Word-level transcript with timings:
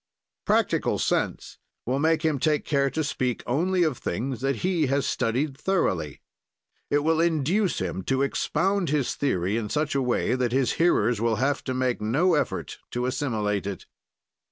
"Practical 0.45 0.97
sense 0.97 1.59
will 1.85 1.99
make 1.99 2.23
him 2.25 2.39
take 2.39 2.65
care 2.65 2.89
to 2.89 3.03
speak 3.03 3.43
only 3.45 3.83
of 3.83 3.99
things 3.99 4.41
that 4.41 4.55
he 4.65 4.87
has 4.87 5.05
studied 5.05 5.55
thoroughly. 5.55 6.23
"It 6.89 7.03
will 7.03 7.21
induce 7.21 7.77
him 7.77 8.01
to 8.05 8.23
expound 8.23 8.89
his 8.89 9.13
theory 9.13 9.57
in 9.57 9.69
such 9.69 9.93
a 9.93 10.01
way 10.01 10.33
that 10.33 10.53
his 10.53 10.71
hearers 10.81 11.21
will 11.21 11.35
have 11.35 11.63
to 11.65 11.75
make 11.75 12.01
no 12.01 12.33
effort 12.33 12.79
to 12.89 13.05
assimilate 13.05 13.67
it. 13.67 13.85